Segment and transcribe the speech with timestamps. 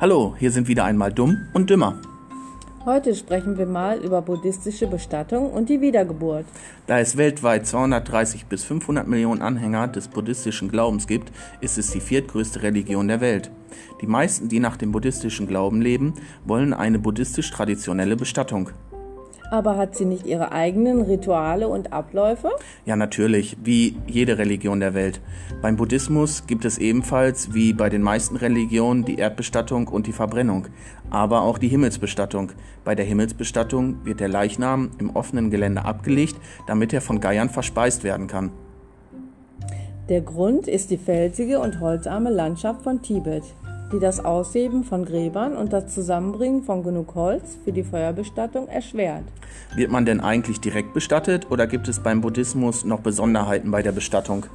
[0.00, 2.00] Hallo, hier sind wieder einmal Dumm und Dümmer.
[2.84, 6.44] Heute sprechen wir mal über buddhistische Bestattung und die Wiedergeburt.
[6.86, 11.98] Da es weltweit 230 bis 500 Millionen Anhänger des buddhistischen Glaubens gibt, ist es die
[11.98, 13.50] viertgrößte Religion der Welt.
[14.00, 18.70] Die meisten, die nach dem buddhistischen Glauben leben, wollen eine buddhistisch-traditionelle Bestattung.
[19.50, 22.50] Aber hat sie nicht ihre eigenen Rituale und Abläufe?
[22.84, 25.20] Ja, natürlich, wie jede Religion der Welt.
[25.62, 30.66] Beim Buddhismus gibt es ebenfalls, wie bei den meisten Religionen, die Erdbestattung und die Verbrennung,
[31.10, 32.52] aber auch die Himmelsbestattung.
[32.84, 36.36] Bei der Himmelsbestattung wird der Leichnam im offenen Gelände abgelegt,
[36.66, 38.50] damit er von Geiern verspeist werden kann.
[40.08, 43.44] Der Grund ist die felsige und holzarme Landschaft von Tibet
[43.92, 49.24] die das Ausheben von Gräbern und das Zusammenbringen von genug Holz für die Feuerbestattung erschwert.
[49.74, 53.92] Wird man denn eigentlich direkt bestattet oder gibt es beim Buddhismus noch Besonderheiten bei der
[53.92, 54.46] Bestattung?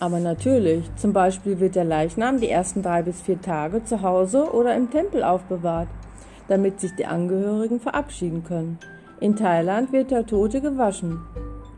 [0.00, 4.52] Aber natürlich, zum Beispiel wird der Leichnam die ersten drei bis vier Tage zu Hause
[4.52, 5.88] oder im Tempel aufbewahrt,
[6.48, 8.78] damit sich die Angehörigen verabschieden können.
[9.20, 11.20] In Thailand wird der Tote gewaschen.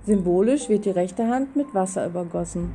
[0.06, 2.72] Symbolisch wird die rechte Hand mit Wasser übergossen.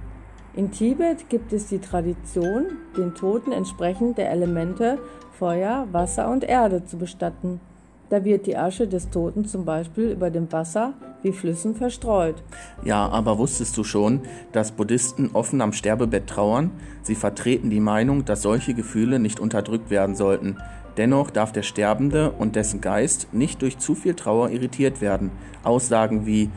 [0.56, 2.66] In Tibet gibt es die Tradition,
[2.98, 4.98] den Toten entsprechend der Elemente
[5.38, 7.62] Feuer, Wasser und Erde zu bestatten.
[8.10, 12.42] Da wird die Asche des Toten zum Beispiel über dem Wasser wie Flüssen verstreut.
[12.84, 16.72] Ja, aber wusstest du schon, dass Buddhisten offen am Sterbebett trauern?
[17.04, 20.58] Sie vertreten die Meinung, dass solche Gefühle nicht unterdrückt werden sollten.
[20.98, 25.30] Dennoch darf der Sterbende und dessen Geist nicht durch zu viel Trauer irritiert werden.
[25.64, 26.50] Aussagen wie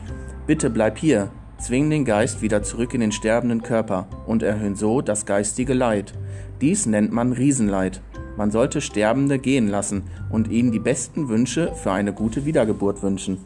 [0.47, 1.29] Bitte bleib hier,
[1.63, 6.13] zwingen den Geist wieder zurück in den sterbenden Körper und erhöhen so das geistige Leid.
[6.59, 8.01] Dies nennt man Riesenleid.
[8.35, 13.37] Man sollte Sterbende gehen lassen und ihnen die besten Wünsche für eine gute Wiedergeburt wünschen.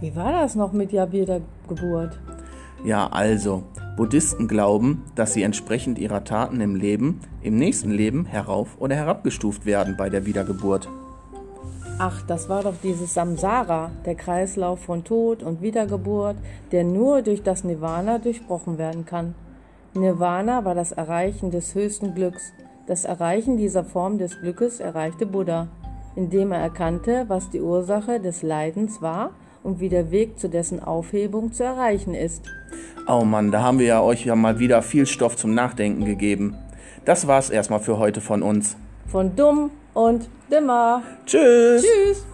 [0.00, 2.20] Wie war das noch mit der Wiedergeburt?
[2.84, 3.64] Ja, also,
[3.96, 9.66] Buddhisten glauben, dass sie entsprechend ihrer Taten im Leben, im nächsten Leben herauf oder herabgestuft
[9.66, 10.88] werden bei der Wiedergeburt.
[12.00, 16.36] Ach, das war doch dieses Samsara, der Kreislauf von Tod und Wiedergeburt,
[16.70, 19.34] der nur durch das Nirvana durchbrochen werden kann.
[19.94, 22.52] Nirvana war das Erreichen des höchsten Glücks.
[22.86, 25.66] Das Erreichen dieser Form des Glückes erreichte Buddha,
[26.14, 29.30] indem er erkannte, was die Ursache des Leidens war
[29.64, 32.44] und wie der Weg zu dessen Aufhebung zu erreichen ist.
[33.08, 36.54] Oh Mann, da haben wir ja euch ja mal wieder viel Stoff zum Nachdenken gegeben.
[37.04, 38.76] Das war's erstmal für heute von uns.
[39.08, 41.02] Von dumm und Dimmer.
[41.26, 41.82] Tschüss.
[41.82, 42.24] Tschüss.